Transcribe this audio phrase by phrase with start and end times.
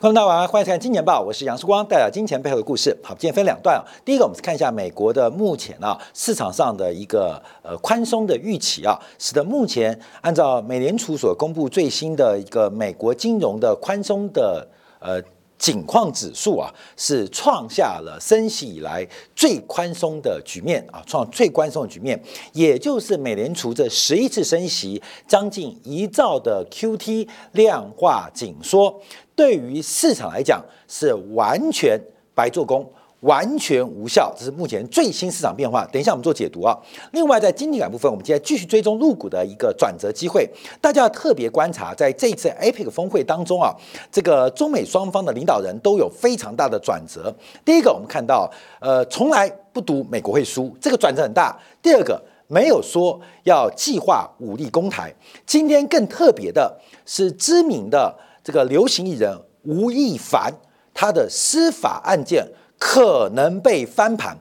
[0.00, 2.96] 观众大家晚上欢迎收看《金钱报》，我是杨树光，带来金钱背后的故事。
[3.02, 3.84] 好，今天分两段。
[4.04, 14.68] 第一个，我们看一下美国的目前啊市场上的一个呃宽松的预期啊，使得目前按照美联储所公布最新的一个美国金融的宽松的
[15.00, 15.20] 呃。
[15.58, 22.18] 景况指数啊，是创下了升息以来最宽松的局面啊，创最宽松的局面，
[22.52, 29.00] 也就是美联储这十一次升息，将近一兆的 QT 量化紧缩，
[29.34, 32.00] 对于市场来讲是完全
[32.34, 32.88] 白做工。
[33.20, 35.84] 完全无效，这是目前最新市场变化。
[35.86, 36.78] 等一下我们做解读啊。
[37.10, 40.48] 另外，在经济感部分，我们今天继续追踪入股的一个转折机会。
[40.80, 43.74] 大家要特别观察，在这一次 APEC 峰会当中啊，
[44.12, 47.34] 这个中美双方的领导人都有非常大的转折。
[47.64, 48.48] 第一个，我们看到，
[48.80, 51.58] 呃，从来不读美国会输，这个转折很大。
[51.82, 55.12] 第二个，没有说要计划武力攻台。
[55.44, 60.54] 今天更特别的是，知名的这个流行艺人吴亦凡，
[60.94, 62.46] 他的司法案件。
[62.78, 64.38] 可能被翻盘，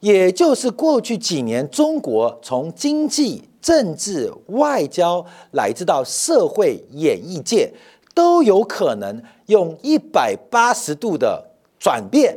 [0.00, 7.70] 也就是过去几年中国从经济、政治、外交乃至到社会、演艺界，
[8.14, 11.44] 都有可能用一百八十度的
[11.78, 12.36] 转变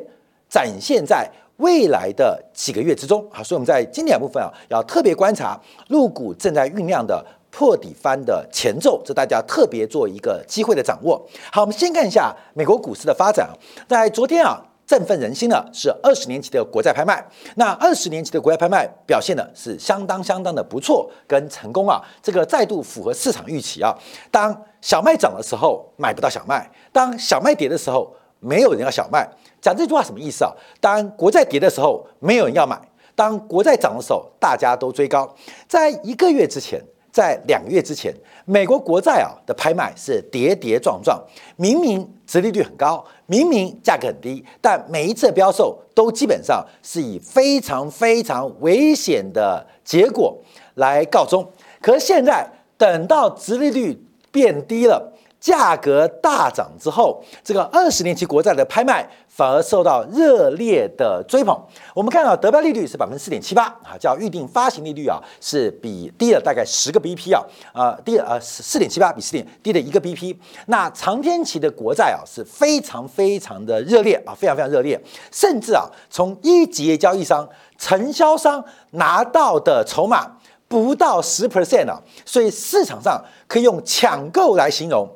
[0.50, 3.42] 展现在未来的几个月之中好！
[3.44, 11.26] 所以我们在经典部分啊，要特别观察入股正在酝酿的破底翻的前奏，这大家特别做一个机会的掌握。
[11.52, 13.50] 好，我们先看一下美国股市的发展，
[13.88, 14.64] 在昨天啊。
[14.88, 17.22] 振奋人心的是二十年期的国债拍卖，
[17.56, 23.94] 那二十年期的国债拍卖表现的是相当相当的不错跟成功啊，这个再度符合市场预期啊。
[24.32, 29.28] 当小麦涨的时候买不到小麦，当小麦跌的时候没有人要小麦。
[29.60, 30.52] 讲这句话什么意思啊？
[30.80, 32.80] 当国债跌的时候没有人要买，
[33.14, 35.36] 当国债涨的时候大家都追高。
[35.68, 36.82] 在一个月之前。
[37.18, 38.14] 在两个月之前，
[38.46, 41.20] 美国国债啊的拍卖是跌跌撞撞，
[41.56, 50.38] 明明殖利率很高，明明价格很低，但每一次标售都基本上是以非常非常危险的结果
[50.76, 51.44] 来告终。
[51.82, 54.00] 可是现在等到殖利率
[54.32, 55.17] 变低了。
[55.48, 61.58] 价格大涨之后，这个二十年期国债的拍卖反而受到热烈的追捧。
[61.94, 67.42] 我们看到得标利率是百分之四点七八啊，叫预定发行利率啊，是比低了大概十个 BP 啊，
[67.74, 70.36] 呃低呃四点七八比四点低了一个 BP。
[70.66, 77.48] 那长天期的国债啊是非常非常的热烈啊，非常非常热烈，甚至啊从一级交易商、
[77.78, 80.30] 承销商拿到的筹码
[80.68, 85.08] 不到十 percent 啊，所以市场上可以用抢购来形容。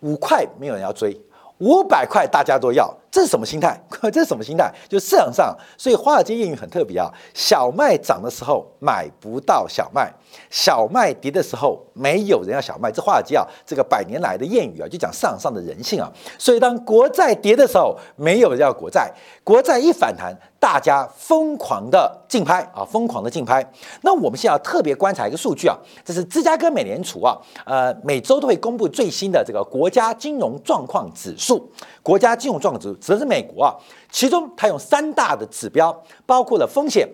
[0.00, 1.18] 五块没有人要追，
[1.58, 3.78] 五百块大家都要，这是什么心态？
[4.10, 4.72] 这是什么心态？
[4.88, 7.10] 就市场上，所以华尔街谚语很特别啊。
[7.34, 10.10] 小麦涨的时候买不到小麦，
[10.48, 12.90] 小麦跌的时候没有人要小麦。
[12.90, 16.10] 这华尔街啊，这个百年来的谚语啊，就讲市场上的人性啊。
[16.38, 19.12] 所以当国债跌的时候，没有人要国债；
[19.44, 20.34] 国债一反弹。
[20.60, 23.66] 大家疯狂的竞拍啊，疯狂的竞拍。
[24.02, 27.34] 那我们现在要特别观察一个数据啊，这是芝加哥美联储啊，
[27.64, 31.66] 呃，每周都会公布最新的这个国家金融状况指数。
[32.02, 33.74] 国家金融状况指数指的是美国啊，
[34.12, 37.08] 其中它用三大的指标，包括了风险，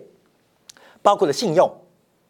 [1.01, 1.71] 包括了信用，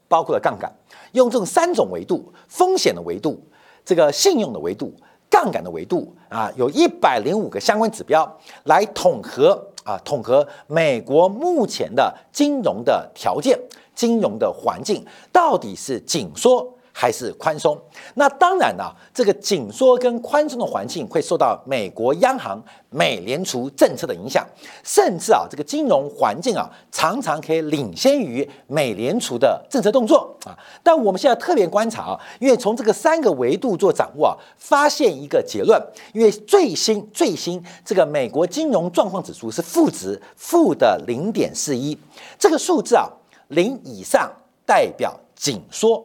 [0.07, 0.72] 包括了杠杆，
[1.13, 3.44] 用这种三种维度：风险的维度、
[3.84, 4.94] 这个信用的维度、
[5.31, 8.31] 杠杆的维度啊，有一百零五个相关指标
[8.66, 9.67] 来统合。
[9.88, 13.58] 啊，统合美国目前的金融的条件、
[13.96, 16.77] 金融的环境，到底是紧缩？
[17.00, 17.80] 还是宽松？
[18.16, 22.59] 那当然了，这个紧缩跟宽松的环境会受到美国央行、
[22.90, 24.44] 美联储政策的影响，
[24.84, 30.58] 甚至啊，这个金融环境啊，常常可以领先于美联储的政策动作啊。
[30.81, 35.79] 但我们现在特别观察啊，因为从这个三个维度做掌握啊，发现一个结论：
[36.16, 41.96] 因为最新最新这个美国金融状况指数是负值，负的零点四一，
[42.40, 43.08] 这个数字啊，
[43.50, 44.31] 零以上
[44.66, 46.03] 代表紧缩。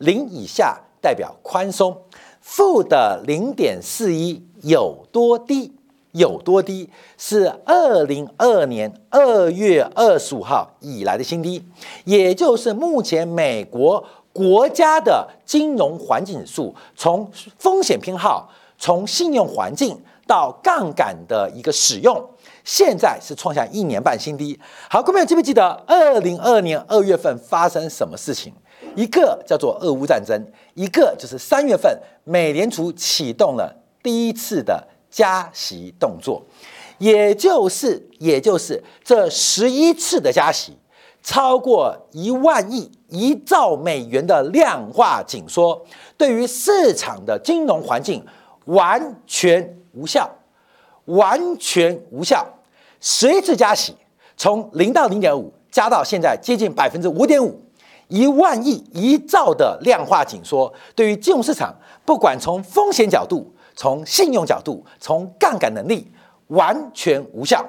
[0.00, 1.94] 零以下代表宽松，
[2.40, 5.72] 负的零点四一有多低？
[6.12, 6.88] 有多低？
[7.18, 11.62] 是二零二年二月二十五号以来的新低，
[12.04, 14.02] 也就是目前美国
[14.32, 22.26] 国家的金融环境指数，从风险偏好、从信用环境到杠杆的一个使用，
[22.64, 24.58] 现在是创下一年半新低。
[24.88, 28.50] 好，各位记不记得二零二年二月份发生什么事情？
[28.94, 30.40] 一个叫做俄乌战争，
[30.74, 36.42] 一个就是三月份美联储启动了第一次的加息动作，
[36.98, 40.76] 也就是也就是这十一次的加息，
[41.22, 45.84] 超过一万亿一兆美元的量化紧缩，
[46.16, 48.24] 对于市场的金融环境
[48.66, 50.30] 完全无效，
[51.06, 52.46] 完全无效。
[53.00, 53.94] 十一次加息，
[54.36, 57.60] 从零到零点五，加到现在接近百分之五点五，
[58.10, 61.74] 一万亿一兆的量化紧缩，对于金融市场，
[62.04, 66.06] 不管从风险角度、从信用角度、从杠杆能力，
[66.48, 67.64] 完全无效。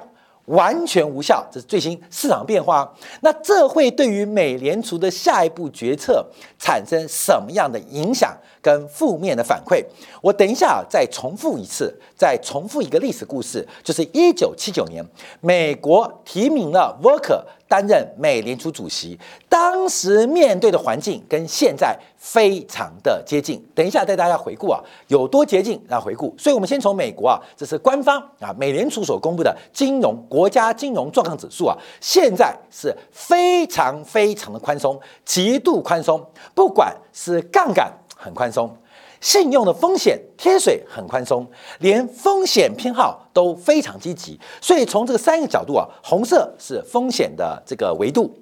[0.46, 2.92] 完全无效，这是最新市场变化。
[3.20, 6.26] 那这会对于美联储的下一步决策
[6.58, 9.84] 产生什么样的影响跟负面的反馈？
[10.22, 15.04] 我等一下再重复一次，再重复一个历史故事，就是一九七九年，
[15.40, 17.42] 美国提名了 Volcker。
[17.68, 19.18] 担任美联储主席，
[19.48, 23.64] 当时面对的环境跟现在非常的接近。
[23.74, 24.78] 等一下带大家回顾啊，
[25.08, 25.82] 有多接近？
[25.88, 26.34] 来回顾。
[26.36, 36.22] 所以，我们先从美国啊，这是官方啊，美联储所公布的金融国家金融状况指数啊，现在是非常非常的宽松，极度宽松，
[36.54, 37.90] 不管是杠杆
[38.22, 38.74] 很宽松。
[39.20, 41.46] 信用的风险贴水很宽松，
[41.78, 48.34] 连风险偏好都非常积极，所以从这个三个角度啊，红色是风险的这个维度，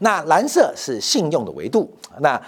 [0.00, 1.88] 那蓝色是信用的维度，
[2.18, 2.40] 那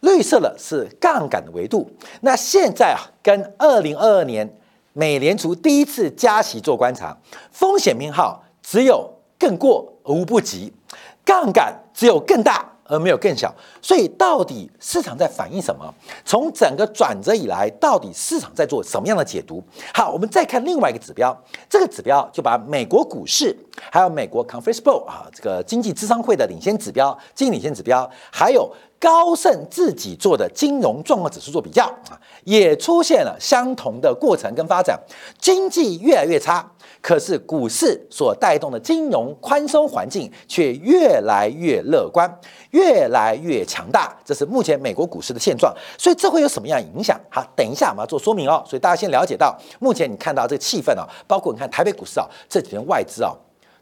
[0.00, 1.90] 绿色的是杠杆的维度。
[2.20, 4.48] 那现在啊，跟二零二二年
[4.92, 7.16] 美联储第一次加息做观察，
[7.50, 10.72] 风险偏好只有更过而无不及，
[11.24, 12.71] 杠杆只有更大。
[12.84, 15.94] 而没有更小，所以到底市场在反映什么？
[16.24, 19.62] 从整个转折以来，到底市场在做什么样的解读？
[19.94, 21.36] 好，我们再看另外一个指标，
[21.68, 23.56] 这个指标就把美国股市，
[23.90, 28.70] 还有美国 Conference Board 啊，这个经济智商会的领先指标、经济领先指标，还有
[29.02, 32.14] 高盛自己做的金融状况指数做比较啊，
[32.44, 34.96] 也出现了相同的过程跟发展，
[35.40, 36.64] 经济越来越差。
[37.00, 42.32] 可是股市所带动的金融宽松环境却越来越乐观，
[42.70, 45.74] 越来越强大，这是目前美国股市的现状。
[45.98, 47.20] 所以这会有什么样影响？
[47.28, 48.62] 好，等一下我们要做说明哦。
[48.64, 53.34] 所以大家先了解到，目前你看到这个气氛啊，包括你看台北股市啊，这几天外资啊，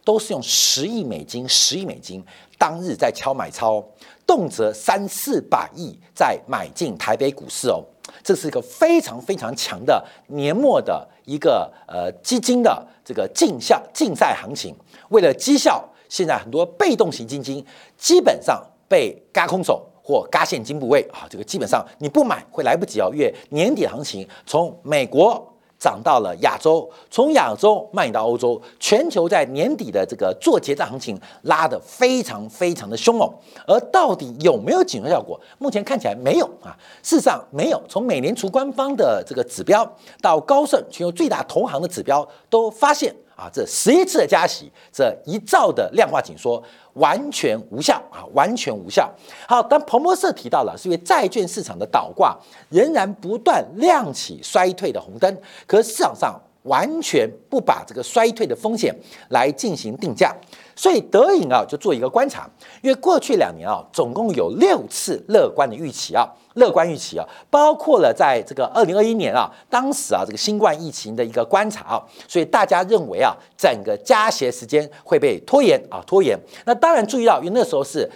[0.03, 2.25] 都是用十亿美金、十亿美金
[2.57, 3.85] 当日在敲买超，
[4.31, 7.83] 动辄三四百亿在买进台北股市哦。
[8.23, 14.73] 这是一个非常非常强的年末的一个呃基金的这个竞效竞赛行情。
[15.09, 17.67] 为了绩效，现在很多被动型基金
[17.99, 23.11] 基本上被嘎空手或嘎现金部位啊，这个基本上你不买会来不及哦。
[23.13, 25.45] 月年底行情从美国。
[25.81, 33.29] 涨到了亚洲，从亚洲蔓延到欧洲，全球在年底的这个做结账行情拉得非常非常的凶猛，
[33.67, 35.41] 而到底有没有紧缩效果？
[35.59, 37.83] 目前看起来没有啊，事实上没有。
[37.89, 39.91] 从美联储官方的这个指标
[40.21, 43.15] 到高盛全球最大投行的指标，都发现。
[43.41, 49.11] 啊，这十一次的加息，这一兆的量化紧缩完全无效啊，完全无效。
[49.49, 52.39] 好，但彭博社提到了，是因为债券市场的倒挂
[52.69, 55.35] 仍然不断亮起衰退的红灯，
[55.67, 58.95] 可市场上完全不把这个衰退的风险
[59.31, 60.35] 来进行定价。
[60.77, 62.49] 所以德银啊，就做一个观察，
[62.83, 76.39] 因为过去两年啊，总共有六次乐观的预期啊，乐观预期啊，包括了在这个二零二一年啊，当时啊这个新冠疫情的一个观察啊，所以大家认为啊，整个加息时间会被拖延啊，拖延。
[76.65, 78.11] 那当然注意到，因为那时候是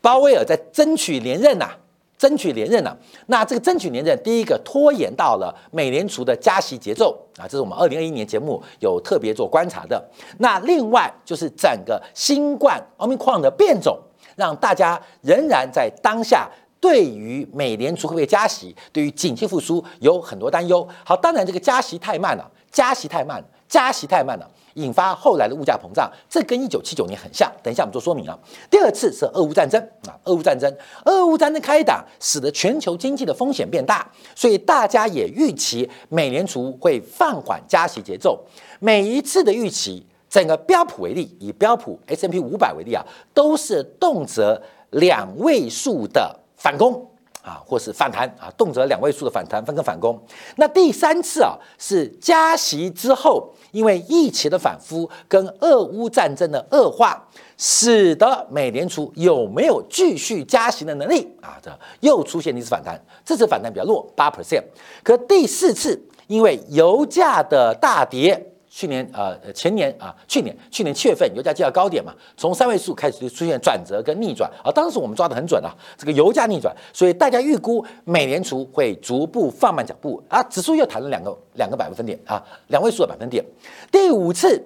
[0.00, 1.70] 鲍威尔在争取连任呐。
[2.18, 2.96] 争取连任了，
[3.26, 10.02] 那这个争取连任，第一个拖延到了美联储的加息节奏啊，这是我们二零二一年节目有特别做观察的。
[10.38, 13.98] 那另外就是整个新冠奥密克戎的变种，
[14.34, 20.86] 让大家仍然在当下对于美联储会不会加息，对于景气复苏有很多担忧。
[21.04, 24.50] 好，当然这个加息太慢了，加息太慢，加息太慢了。
[24.76, 27.50] 引发后来的物价膨胀，这跟一九七九年很像。
[27.62, 28.38] 等一下我们做说明啊。
[28.70, 30.72] 第二次是俄乌战争啊，俄乌战争，
[31.04, 38.42] 俄乌战争开打，使得全球经济的风险变大，所以大家也预期美联储会放缓加息节奏。
[38.78, 47.10] 每一次的预期，整个标普为例，以标普 S M P 五百为例啊，都是动辄两位数的反攻。
[47.46, 50.20] 啊，或是反弹啊，动辄两位数的反弹，分割反攻。
[50.56, 57.24] 那第三次啊，是加息之后，因为疫情的反复跟俄乌战争的恶化，
[57.56, 61.56] 使得美联储有没有继续加息的能力啊？
[61.62, 64.64] 这又出现一次反弹，这次反弹比较弱，八 percent。
[65.04, 68.54] 可第四次，因为油价的大跌。
[68.76, 83.42] 去年呃前年啊，去年去年七月份油价就要高点嘛，从三位数开始就出现转折跟逆转啊，当时我们抓得很准啊，这个油价逆转，所以大家预估美联储会逐步放慢脚步啊，指数又弹了两个两个百分点啊，两位数的百分点，
[83.90, 84.62] 第五次。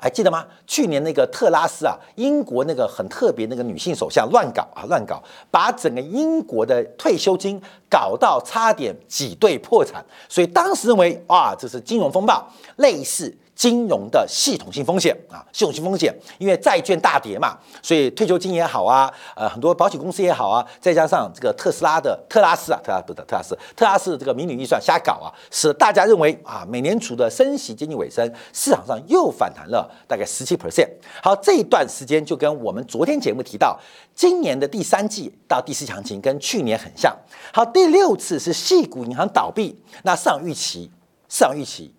[0.00, 0.46] 还记得吗？
[0.64, 13.36] 去年那个特拉斯啊，英国那个很特别那个女性首相乱搞啊，乱搞，把整个英国的退休金搞到差点挤兑破产，所以当时认为啊，这是金融风暴，类似。
[13.58, 30.88] 金融的系统性风险啊，系统性风险，因为债券大跌嘛，所以退休金也好啊，呃，很多保险公司也好啊，再加上这个特斯拉的特拉斯啊，特拉不的特拉斯，特拉斯这个迷你预算瞎搞啊，使大家认为啊，美联储的升息接近尾声，市场上又反弹了大概十七 percent。
[31.20, 33.76] 好，这一段时间就跟我们昨天节目提到，
[34.14, 37.12] 今年的第三季到第四行情跟去年很像。
[37.52, 40.88] 好，第六次是系股银行倒闭，那市场预期，
[41.28, 41.92] 市场预期。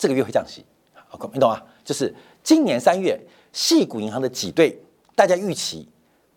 [0.00, 0.64] 这个月会降息，
[1.32, 1.62] 你懂啊？
[1.84, 3.18] 就是今年三月，
[3.52, 4.78] 系股银行的挤兑，
[5.14, 5.88] 大家预期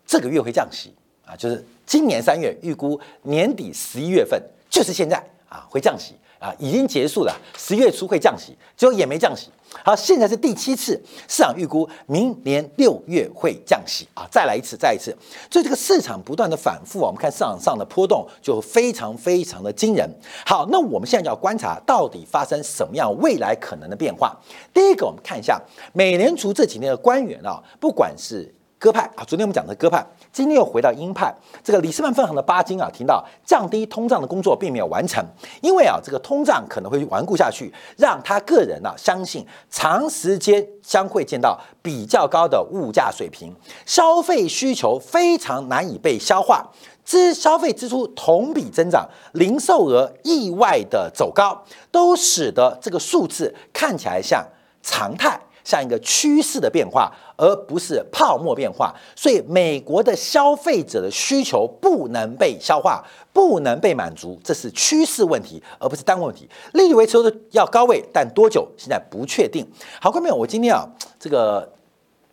[0.06, 0.94] 这个月会降息
[1.26, 6.14] 啊，就是今年三月预估年底十一月份，就是现在啊会降息。
[6.42, 7.32] 啊，已经结束了。
[7.56, 9.48] 十月初会降息，结果也没降息。
[9.84, 15.16] 好，现在是第七次，市场预估明年六月会降息啊，再来一次，再一次。
[15.48, 20.08] 所以这个市场不断的反复啊，我们看市场上的波动就非常非常的惊人。
[20.44, 24.36] 好，那我们现在就要观察到底发生什么样未来可能的变化。
[24.74, 25.58] 第一个，我们看一下
[25.94, 28.52] 美联储这几年的官员啊，不管是。
[28.82, 31.32] 鸽派啊，昨天我们讲的鸽派，今天又回到鹰派。
[31.62, 35.24] 这个里斯曼分行的巴金啊，听到降低通胀的工作并没有完成，
[35.60, 43.54] 因为啊，这个通胀可能会顽固下去，让他个人啊相信长时间将会见到比较高的物价水平，
[43.86, 46.68] 消费需求非常难以被消化，
[47.04, 51.62] 支消费支出同比增长，零售额意外的走高，
[51.92, 54.44] 都使得这个数字看起来像
[54.82, 55.40] 常态。
[55.64, 58.94] 像一个趋势的变化，而不是泡沫变化。
[59.14, 66.48] 所以，美国的消费者的需求不能被消化，不能被满足，这是趋势问题，而不是单问题。
[66.74, 69.66] 利率维持的要高位，但多久现在不确定。
[70.00, 70.88] 好，各位朋友，我今天啊，
[71.18, 71.72] 这个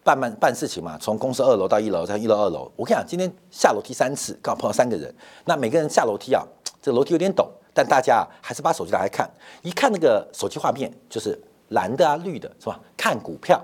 [0.04, 2.72] 办办办事情嘛，从公司二楼到一楼，再一楼二楼。
[2.76, 5.14] 我跟你讲，今天下楼梯三次，刚好碰到三个人。
[5.46, 6.44] 那每个人下楼梯啊，
[6.82, 9.30] 这楼梯有点陡，但大家还是把手机拿来看，
[9.62, 11.40] 一看那个手机画面，就是。
[11.70, 12.80] 蓝的啊，绿的是吧？
[12.96, 13.64] 看股票，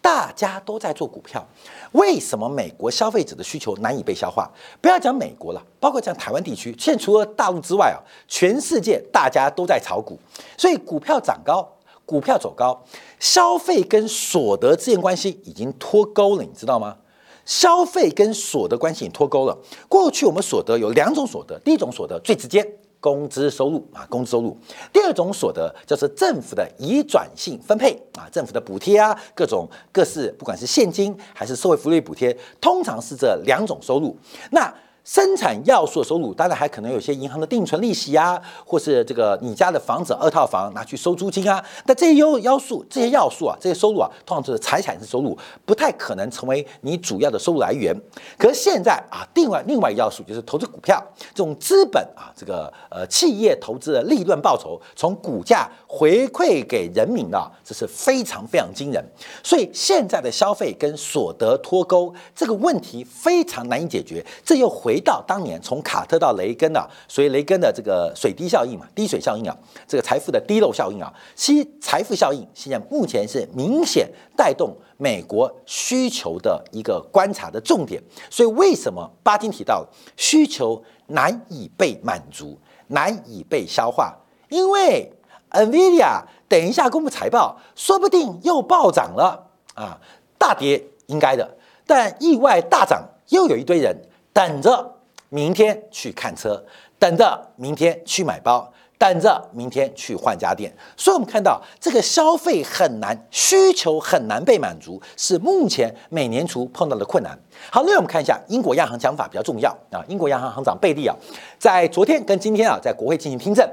[0.00, 1.46] 大家都在做股票。
[1.92, 4.50] 为什么美国消费者的需求难以被消化？
[4.80, 10.18] 不要讲美国了，包括讲台湾地区，现在除了大陆之外啊，全世界大家都在炒股，
[10.56, 11.66] 所以股票涨高，
[12.04, 12.84] 股票走高，
[13.18, 16.96] 消费跟所得之间关系已经脱钩了，你知道吗？
[17.44, 19.56] 消费跟所得关系已脱钩了。
[19.88, 22.78] 过去我们所得有两种所得，第一种所得最直接。
[23.00, 24.56] 工资收入啊，工资收入。
[24.92, 34.16] 第二种所得就是政府的移转性分配啊，政府的补贴啊，各种各式，不管是现金还是社会福利补贴，通常是这两种收入。
[34.50, 34.72] 那
[35.08, 41.64] 生产要素的收入，当然还可能有些银行的定存利息啊，或是这个你家的房子二套房拿去收租金啊。
[41.86, 45.34] 但这些要要素、这些要素啊，这些收入啊，通常是财产性收入，
[45.64, 47.98] 不太可能成为你主要的收入来源。
[48.36, 51.02] 可是现在啊，另外另外一要素就是投资股票，
[51.34, 59.02] 这种资本啊，这个呃企业投资的利润报酬，从股价回馈给人民的，这是非常非常惊人。
[59.42, 64.97] 所以现在的消费跟所得脱钩这个问题非常难以解决，这又回。
[64.98, 78.02] 回到当年，从卡特到雷根啊，所以雷根的这个水滴效应嘛，滴水效应啊，这个财富的滴漏效应啊，其财富效应现在目前是明显带动美国需求的一个观察的重点。
[78.28, 79.86] 所以为什么巴金提到
[80.16, 84.16] 需求难以被满足，难以被消化？
[84.48, 85.12] 因为
[85.52, 90.00] Nvidia 等一下公布财报，说不定又暴涨了啊，
[90.36, 91.48] 大跌应该的，
[91.86, 93.96] 但意外大涨又有一堆人。
[94.38, 94.88] 等着
[95.30, 96.64] 明天去看车，
[96.96, 100.72] 等着明天去买包，等着明天去换家电。
[100.96, 107.36] 所以，我们看到这个消费很难，需求很难被满足，是目前美联储碰到的困难。
[107.68, 109.98] 好，那我们看一下英国央行讲法比较重要啊。
[110.06, 111.16] 英国央行行长贝利啊，
[111.58, 113.68] 在昨天跟今天啊，在国会进行听证。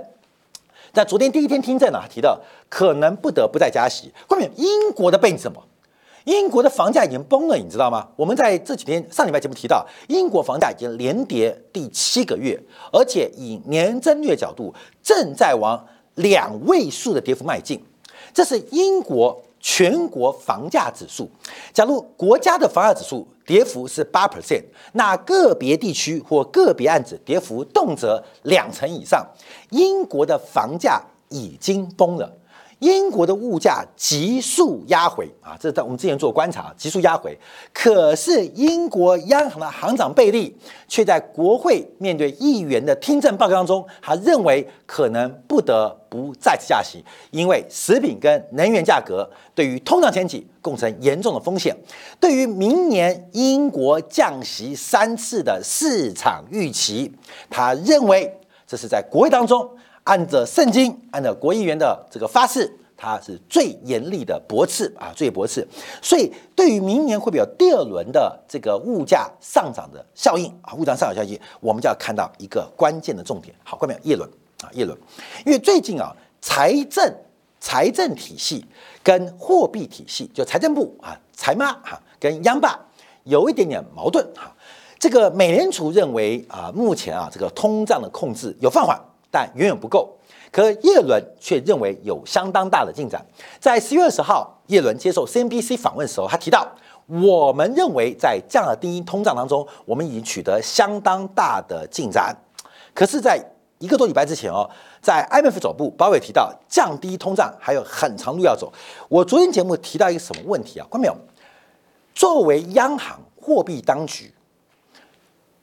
[0.91, 4.11] 在昨天第一天听证啊，提到可能不得不再加息。
[4.27, 5.61] 后面英国的背景什么？
[6.25, 8.07] 英国的房价已经崩了，你知道吗？
[8.15, 12.59] 我们在这几天上礼拜节目提到，英国房价已经连跌第七个月，
[12.91, 15.83] 而且以年增率角度正在往
[16.15, 17.81] 两位数的跌幅迈进。
[18.33, 21.29] 这是英国全国房价指数。
[21.71, 24.63] 假如国家的房价指数跌幅是八 percent，
[24.93, 29.25] 那个别地区或个别案子跌幅动辄两成以上，
[29.69, 32.29] 英国的房价已经崩了。
[32.79, 37.37] 英国的物价急速压回啊，这在我们之前做观察，急速压回。
[37.73, 40.55] 可是英国央行的行长贝利
[40.87, 51.75] 却在国会面对议员的听证报告当中，他认为可能不得不再次加息，因为食品跟能源价格对于通胀前景构成严重的风险。
[52.19, 57.11] 对于明年英国降息三次的市场预期，
[57.49, 59.69] 他认为这是在国会当中。
[60.05, 65.67] 按着圣经，按照国议员的这个发誓，他是最严厉的驳斥啊，最驳斥。
[65.99, 73.53] 所以，对于明年会不会有第二轮的这个物价上涨的效应啊，物价上涨效应，我们就要看到一个关键的重点。
[73.63, 73.99] 好，关没？
[74.03, 74.29] 叶伦
[74.61, 74.95] 啊，叶伦，
[75.43, 77.11] 因为最近啊，财政
[77.59, 78.63] 财政体系
[79.01, 82.79] 跟货币体系，就财政部啊，财妈哈，跟央爸
[83.23, 84.55] 有一点点矛盾哈。
[84.99, 89.01] 这个美联储认为啊，目前啊，这个通胀的控制有放缓。
[89.35, 90.09] 但远远不够。
[90.49, 93.21] 可叶伦却认为有相当大的进展。
[93.59, 96.65] 在十月二十号，叶伦接受 CNBC 访问的时候，他提到
[97.07, 102.33] ：“我们认为在降低通胀当中，我们已经取得相当大的进展。”
[102.95, 103.37] 可是，在
[103.79, 104.69] 一个多礼拜之前哦，
[105.01, 108.71] 在 IMF 总部，鲍威提到降低通胀还有很长路要走。
[109.09, 110.87] 我昨天节目提到一个什么问题啊？
[110.89, 111.17] 看到没有？
[112.13, 114.33] 作为央行货币当局，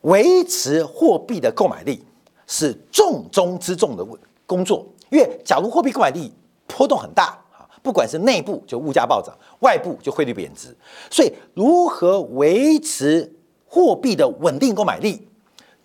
[0.03, 2.05] 维持货币的购买力。
[2.47, 4.07] 是重中之重的
[4.47, 6.33] 工作，因为假如货币购买力
[6.67, 10.77] 波动很大啊，不管是内部就物价暴涨，外部就汇率贬值，
[11.11, 13.33] 所以如何维持
[13.67, 15.27] 货币的稳定购买力，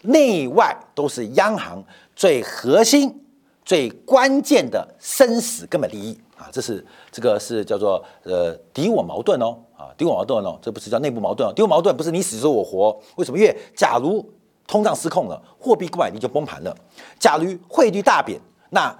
[0.02, 1.84] 内外都是央行
[2.16, 3.24] 最核心、
[3.64, 6.50] 最关键的生死根本利益啊！
[6.52, 13.38] 这是这个是叫做呃敌我矛盾哦啊敌我矛盾哦，这不是叫内部矛盾哦，敌我矛盾不是你死是我活，为什么？
[13.38, 14.24] 因为假如
[14.68, 16.76] 通胀失控了，货币购买力就崩盘了。
[17.18, 18.38] 假如汇率大贬，
[18.72, 18.94] 那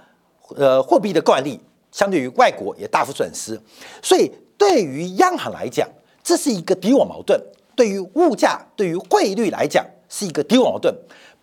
[0.56, 1.60] 呃货币的购买力
[1.92, 3.60] 相对于外国也大幅损失。
[4.02, 5.86] 所以对于央行来讲，
[6.24, 7.38] 这是一个敌我矛盾；
[7.76, 10.92] 对于物价、对于汇率来讲，是一个敌我矛盾。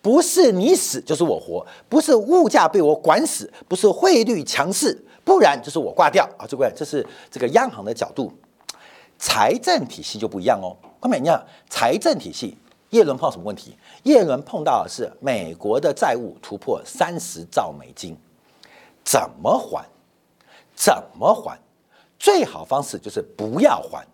[0.02, 6.46] 不是你死就是我活，不是物价被我管死，不是汇率强势，不然就是我挂掉啊！
[6.48, 8.32] 这位，这是这个央行的角度。
[9.18, 10.76] 财政体系就不一样哦。
[11.00, 12.56] 后面你看，财政体系。
[12.90, 13.76] 叶伦碰到什么问题？
[14.04, 18.16] 叶伦碰到的是美国的债务突破三十兆美金，
[19.04, 19.84] 怎么还？
[20.74, 21.58] 怎么还？
[22.18, 24.06] 最好方式就是不要还，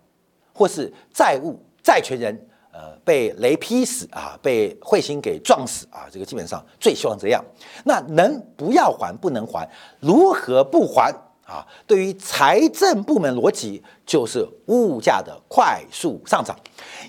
[0.53, 7.43] 或是债务债权人呃被雷劈死啊，被彗星给撞死啊，这个基本上最希望这样。
[7.85, 9.69] 那能不要还不能还？
[9.99, 11.13] 如何不还？
[11.45, 16.57] 啊，对于财政部门逻辑，就是物价的快速上涨，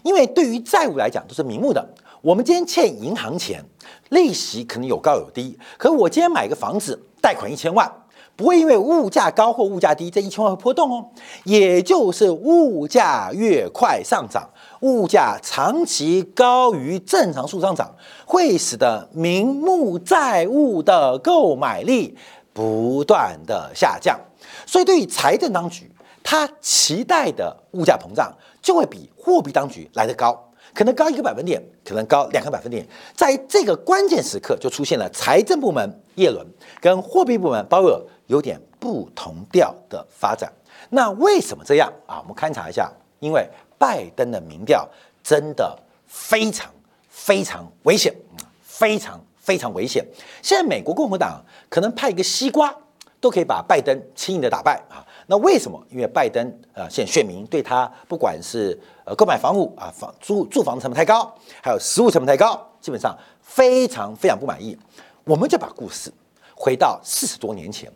[0.03, 1.87] 因为对于债务来讲都是明目的。
[2.20, 3.64] 我们今天欠银行钱，
[4.09, 7.90] 利息可能有高有低，可我今天买个房子，贷款一千万，
[8.35, 11.07] 不会因为物价高或物价低，这一千万会波动哦。
[11.44, 14.49] 也就是物价越快上涨，
[14.81, 17.94] 物价长期高于正常数上涨，
[18.25, 22.16] 会使得名目债务的购买力。
[22.54, 24.18] 不断的下降，
[24.64, 25.90] 所以对于财政当局，
[26.22, 30.32] 他期待的物价膨胀就会比货币当局来得高，
[30.72, 32.86] 可能高一个百分点，可能高两个百分点。
[33.14, 36.46] 在这个关键时刻，就出现了财政部门耶伦
[36.80, 40.50] 跟货币部门鲍威尔有点不同调的发展。
[40.90, 42.20] 那为什么这样啊？
[42.20, 42.88] 我们勘察一下，
[43.18, 43.44] 因为
[43.76, 44.88] 拜登的民调
[45.24, 46.70] 真的非常
[47.08, 48.14] 非常危险，
[48.62, 49.20] 非常。
[49.44, 50.02] 非常危险。
[50.40, 52.74] 现在美国共和党可能派一个西瓜，
[53.20, 55.04] 都可以把拜登轻易的打败啊。
[55.26, 55.78] 那为什么？
[55.90, 61.30] 因为拜登啊，现在选民对他不管是呃购买房屋啊房租住房成本太高，
[61.62, 64.76] 还有食物成本太高，基本上非常非常不满意。
[65.24, 66.11] 我们就把故事
[66.54, 67.90] 回到四十多年前，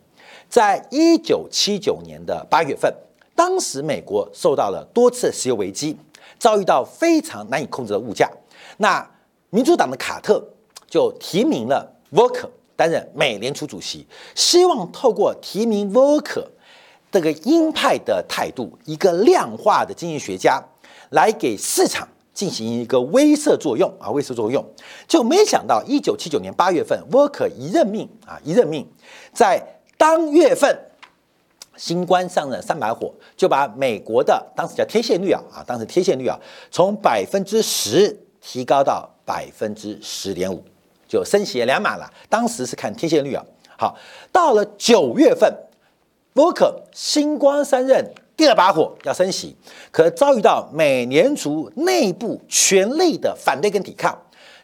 [0.47, 2.93] 在一九七九年的八月份，
[3.35, 5.97] 当时美国受到了多次石油危机，
[6.37, 8.29] 遭遇到非常难以控制的物价。
[8.77, 9.07] 那
[9.49, 10.43] 民主党的卡特。
[10.89, 16.45] 就提名了 Volcker 担任美联储主席，希望透过提名 Volcker
[17.11, 20.63] 这个鹰派的态度，一个量化的经济学家，
[21.09, 24.63] 来给市场进行一个威慑作用啊，威慑作用。
[25.07, 28.87] 就没想到一九七九年八月份，Volcker 一任命啊，一任命，
[29.33, 29.61] 在
[29.97, 30.79] 当月份，
[31.75, 36.39] 新官上任三把火，就把美国的当时叫贴现率啊啊，当时贴现率啊，
[36.71, 40.63] 从百分之十提高到百分之十点五。
[41.09, 43.43] 就升息两码了，当时是看贴现率啊。
[43.77, 43.97] 好，
[44.31, 45.51] 到了九月份，
[46.35, 49.55] 沃克星光三任第二把火要升息，
[49.91, 54.17] 可遭遇到美联储内部全力的反对跟抵抗。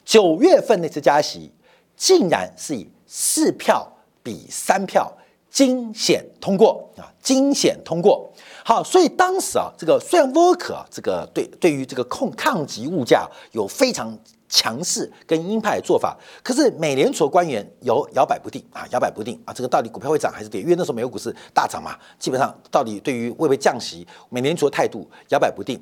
[0.05, 1.51] 九月份那次加息，
[1.97, 5.11] 竟然是以四票比三票
[5.49, 8.31] 惊险通过啊，惊险通过。
[8.63, 14.17] 好，所以当时啊，这个虽然沃克啊，这个对对于这个控抗击物价有非常
[14.55, 20.61] 强势跟鹰派做法，可是美联储官员有摇摆不定啊，摇摆不定啊，这个到底股票会涨还是跌？
[20.61, 25.77] 因为那时候美国股市大涨嘛，基本上到底对于会不会降息，美联储的态度摇摆不定。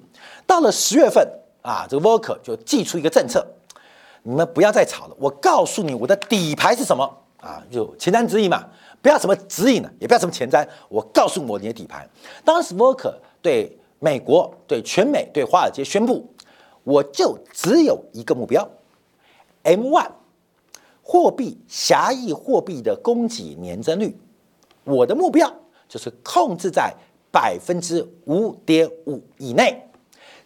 [0.48, 1.24] 到了十月份
[1.62, 3.46] 啊，这个沃克就寄出一个政策，
[4.24, 7.04] 你们不要再吵了，我告诉你我的底牌是什么
[7.40, 8.66] 啊，就前瞻指引嘛。
[9.04, 12.08] 不要什么指引了，也不要什么前瞻，我告诉我你的底牌。
[12.46, 16.26] 当时沃克对美国、对全美、对华尔街宣布，
[16.84, 18.69] 我就只有一个目标
[19.63, 20.12] ：M one
[21.02, 24.17] 货币狭义货币的供给年增率，
[24.84, 25.54] 我的目标
[25.88, 26.93] 就是控制在
[27.32, 29.89] 百分之五点五以内。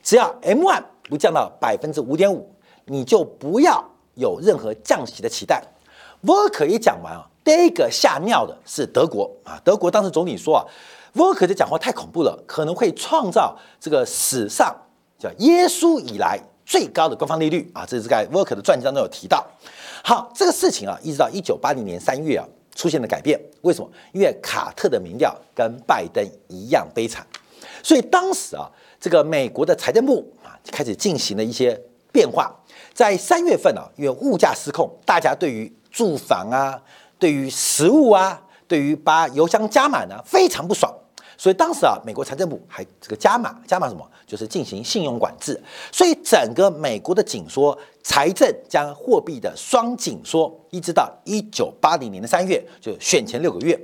[0.02, 2.50] 只要 M one 不降到百分之五点五，
[2.86, 3.84] 你就不要
[4.16, 5.64] 有任何降息的期待。
[6.22, 7.30] 沃克一讲完啊。
[7.44, 9.58] 第一个吓尿的是德国啊！
[9.64, 10.66] 德国当时总理说啊，
[11.14, 14.76] 沃克的讲话太恐怖了，可能会创造这个史上
[15.18, 17.86] 叫耶稣以来最高的官方利率啊！
[17.86, 19.46] 这是在沃克的传记当中有提到。
[20.04, 23.40] 好，这个事情啊，一直到一九八零年三月啊，出现了改变。
[23.62, 23.90] 为什么？
[24.14, 27.26] 因为卡特的民调跟拜登一样悲惨，
[27.82, 31.80] 所以当时啊，这个美国的财政部啊，开始进行了一些
[32.12, 32.54] 变化。
[32.94, 36.82] 在三月份啊，因为物价失控，大家对于住房啊。
[37.20, 40.94] 对于食物啊，对于把油箱加满呢，非常不爽。
[41.48, 44.06] 所以当时啊，美国财政部还这个加码，加码什么？
[44.26, 45.58] 就是进行信用管制。
[45.94, 53.80] 所以整个美国的紧缩，财政将货币的双紧缩，一直到一九八零年的三月，就选前六个月。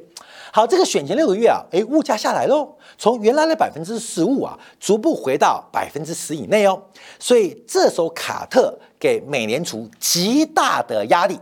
[0.51, 6.77] 好，这个选前六个月啊，诶，物价下来喽，从原来的百分之十五啊，逐步回到百分之十以内哦。
[7.17, 11.39] 所以这时候卡特给美联储极大的压力。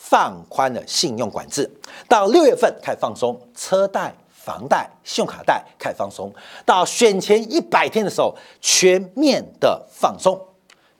[0.00, 1.68] 放宽了信用管制，
[2.08, 4.14] 到六月份开始放松车贷、
[4.48, 6.32] 房贷、信用卡贷开始放松，
[6.64, 10.40] 到选前一百天的时候全面的放松，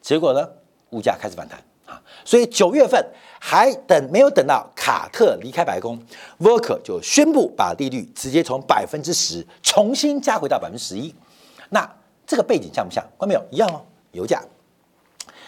[0.03, 0.47] 结果呢，
[0.91, 3.03] 物价开始反弹啊，所以九月份
[3.41, 5.99] 还等没有等到卡特离开白宫，
[6.41, 11.15] 沃克就宣布把利率直接从百分之十重新加回到百分之十一，
[11.71, 11.91] 那
[12.27, 13.03] 这个背景像不像？
[13.17, 13.43] 关没有？
[13.51, 13.81] 一样哦，
[14.13, 14.43] 油价。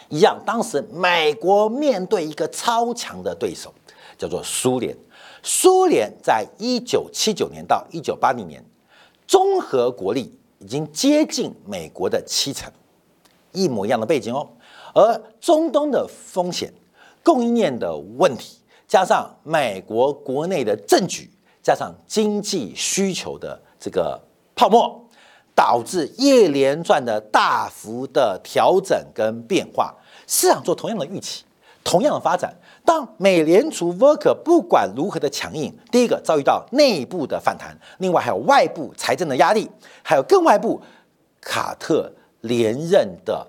[0.08, 3.74] 一样，当时美国面对一个超强的对手，
[4.16, 4.96] 叫做苏联。
[5.42, 8.64] 苏联在一九七九年到一九八零年，
[9.26, 12.70] 综合国力已经接近美国的七成，
[13.52, 14.46] 一模一样的背景哦。
[14.94, 16.72] 而中东的风险、
[17.22, 21.30] 供应链的问题，加上美国国内的政局，
[21.62, 24.20] 加上经济需求的这个
[24.54, 25.00] 泡沫，
[25.54, 29.94] 导致一连串的大幅的调整跟变化。
[30.26, 31.44] 市场做同样的预期，
[31.82, 32.54] 同样的发展。
[32.84, 39.70] 当美联储 Worker 不管如何的强硬，第一个遭遇到内部的反弹，另外还有外部财政的压力，
[40.02, 40.80] 还有更外部
[41.40, 43.46] 卡特连任的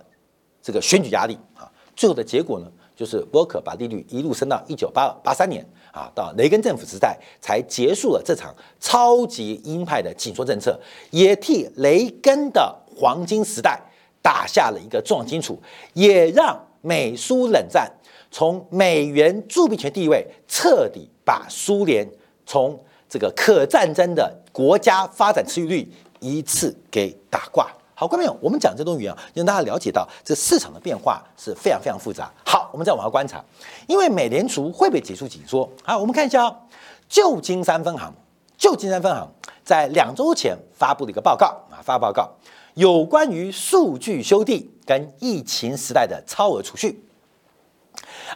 [0.61, 1.71] 这个选举压力啊。
[1.95, 13.81] 最后的结果呢，就是 Worker 把利率一路升到一九八八三年啊，到雷根政府时代才结束了这场超级鹰派的紧缩政策，也替雷根的黄金时代
[14.21, 15.59] 打下了一个重要基础，
[15.93, 16.67] 也让。
[16.83, 17.87] 美苏冷战
[18.31, 22.09] 从美元铸币权地位彻底把苏联
[22.45, 27.69] 从这个可战争的国家发展持续率一次给打挂。
[27.93, 32.31] 好，观众朋友，我们讲这东西啊，让大家了解到这市场的变化是非常非常复杂。
[32.43, 33.43] 好，我们再往下观察，
[33.85, 35.69] 因为美联储会不会结束紧缩？
[35.83, 36.51] 好，我们看一下
[37.07, 38.11] 旧金山分行，
[38.57, 39.29] 旧金山分行
[39.63, 42.27] 在两周前发布了一个报告啊，发报告。
[42.75, 47.03] 有关于数据修订跟疫情时代的超额储蓄，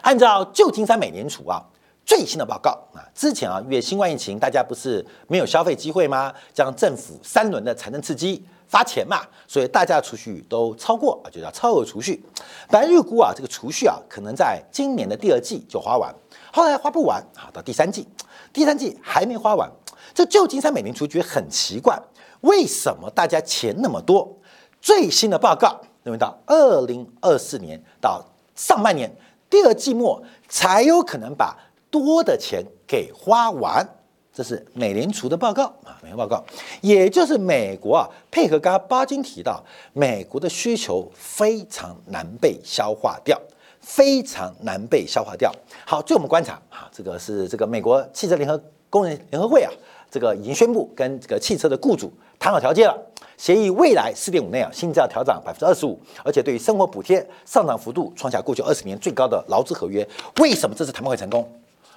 [0.02, 1.64] 按照旧金山美联储啊
[2.06, 6.34] 最新的报告啊，之前啊因为新冠疫情，大家不是没有消费机会吗？
[6.54, 12.24] 将政府三轮的财政刺激发钱嘛，所以大家的储蓄都超过啊，就叫超额储蓄。
[12.70, 16.14] 本来预估啊这个储蓄啊可能在今年的第二季就花完，
[16.54, 18.08] 后来花不完啊，到第三季，
[18.54, 19.68] 第三季还没花完，
[20.14, 22.00] 这旧金山美联储觉得很奇怪。
[22.42, 24.32] 为什么大家钱那么多？
[24.80, 29.12] 最新的报告认为，到二零二四年到上半年
[29.50, 31.58] 第二季末才有可能把
[31.90, 33.88] 多的钱给花完。
[34.34, 36.44] 这是美联储的报告啊，美联报告，
[36.82, 43.42] 也就是美国啊，配合刚刚巴金提到，美国的需求非常难被消化掉，
[43.80, 45.50] 非常难被消化掉。
[45.86, 49.72] 好，据我们观察啊，这个是这个美国汽车联合工人联合会啊，
[50.12, 52.12] 这个已经宣布跟这个汽车的雇主。
[52.38, 52.96] 谈好条件了，
[53.38, 60.08] 协议未来四点五内啊，薪资要调涨百分之二十五，而且对于生活补贴上涨幅度创下过去二十年最高的劳资合约。
[60.40, 61.50] 为什么这次谈判会成功？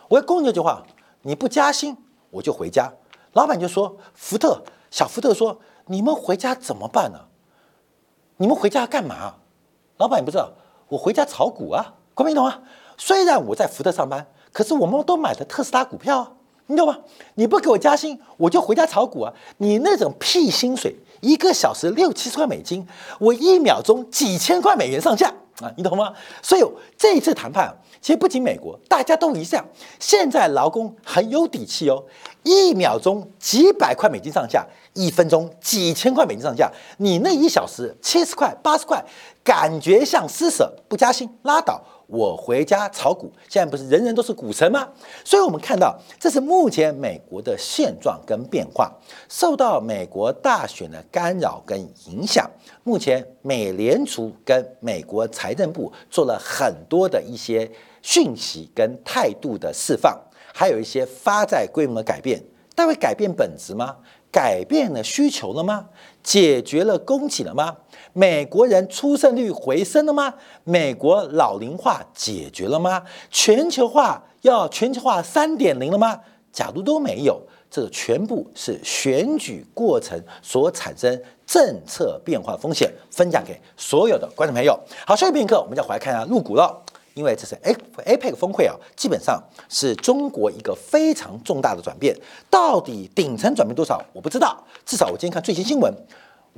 [0.09, 0.83] 我要公你一句话：
[1.22, 1.96] 你不加薪，
[2.31, 2.92] 我就回家。
[3.35, 7.20] 老板就说：“福特，小福特说，你们回家怎么办呢？
[8.38, 9.35] 你们回家干嘛？”
[9.98, 10.51] 老板也不知道，
[10.88, 12.62] 我回家炒股啊，国民懂啊？
[12.96, 16.33] 虽然我在福特上班，可是我们都买的特斯拉股票啊，
[16.66, 16.98] 你懂吗？
[17.35, 19.33] 你不给我加薪，我就回家炒股啊！
[19.59, 22.87] 你那种屁薪水，一个小时六七十块美金，
[23.18, 26.12] 我一秒钟几千块美元上下啊，你懂吗？
[26.42, 26.62] 所以
[26.96, 29.64] 这一次谈判，其实不仅美国，大家都一样。
[29.98, 32.04] 现在劳工很有底气哦，
[32.42, 39.04] 一秒钟几百块美金上下，一分钟几千块美金上下，你那一小时七十块八十块，
[39.42, 41.83] 感觉像施舍，不加薪拉倒。
[42.08, 44.88] 我回家炒股，现在不是人人都是股神吗？
[45.22, 48.90] 所以，我们看到这是目前美国的现状跟变化，
[49.28, 52.50] 受到美国大选的干扰跟影响。
[52.82, 60.18] 目前，美联储跟美国财政部做了很多的一些讯息跟态度的释放，
[60.54, 62.42] 还有一些发债规模的改变，
[62.74, 63.96] 但会改变本质吗？
[64.30, 65.88] 改变了需求了吗？
[66.22, 67.76] 解决了供给了吗？
[68.18, 70.35] 美国人出生率回升了吗？
[70.64, 73.00] 美国老龄化解决了吗？
[73.31, 76.18] 全球化要全球化三点零了吗？
[76.52, 84.76] 假如都没有，这全部是选举过程所产生政策变化风险，分享给所有的观众朋友。
[85.07, 86.76] 好，下一片刻我们再回来看一下入股了。
[87.14, 87.72] 因为这是 A
[88.16, 92.16] APEC 峰会啊，基本上是中国一个非常重大的转变。
[92.50, 94.61] 到底顶层转变多少，我不知道。
[94.85, 95.92] 至少我今天看最新新闻，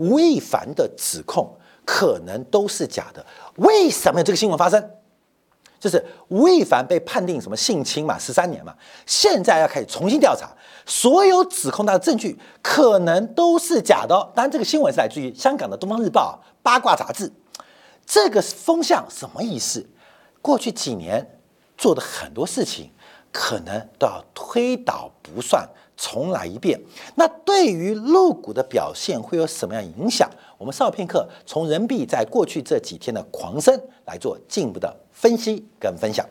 [0.01, 3.25] 吴亦凡的指控可能都是假的。
[3.57, 4.91] 为什么有这个新闻发生？
[5.79, 8.75] 就是吴亦凡被判定什么性侵嘛，十三年嘛，
[9.07, 10.51] 现在要开始重新调查，
[10.85, 14.15] 所有指控他的证据可能都是假的。
[14.35, 17.31] 当然，这个新闻是来自于香港的《东方日报》八卦杂志。
[18.05, 19.87] 这个风向什么意思？
[20.43, 21.39] 过去几年
[21.79, 22.91] 做的很多事情，
[23.33, 25.67] 可能都要推倒不算，
[26.03, 26.81] 重来一遍。
[27.15, 30.27] 那对于陆股的表现会有什么样影响？
[30.57, 36.27] 我们稍片刻从人民币在过去这几天的狂升来做进一步的分析跟分享。